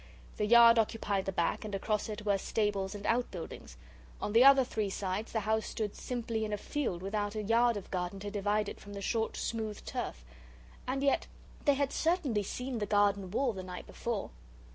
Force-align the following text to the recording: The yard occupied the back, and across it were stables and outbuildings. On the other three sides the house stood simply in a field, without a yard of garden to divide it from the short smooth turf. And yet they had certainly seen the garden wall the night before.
The 0.37 0.47
yard 0.47 0.79
occupied 0.79 1.25
the 1.25 1.31
back, 1.31 1.63
and 1.63 1.75
across 1.75 2.09
it 2.09 2.25
were 2.25 2.39
stables 2.39 2.95
and 2.95 3.05
outbuildings. 3.05 3.77
On 4.19 4.33
the 4.33 4.43
other 4.43 4.63
three 4.63 4.89
sides 4.89 5.31
the 5.31 5.41
house 5.41 5.67
stood 5.67 5.95
simply 5.95 6.43
in 6.43 6.51
a 6.51 6.57
field, 6.57 7.03
without 7.03 7.35
a 7.35 7.43
yard 7.43 7.77
of 7.77 7.91
garden 7.91 8.19
to 8.21 8.31
divide 8.31 8.67
it 8.67 8.79
from 8.79 8.93
the 8.93 9.01
short 9.03 9.37
smooth 9.37 9.85
turf. 9.85 10.25
And 10.87 11.03
yet 11.03 11.27
they 11.65 11.75
had 11.75 11.93
certainly 11.93 12.41
seen 12.41 12.79
the 12.79 12.87
garden 12.87 13.29
wall 13.29 13.53
the 13.53 13.61
night 13.61 13.85
before. 13.85 14.31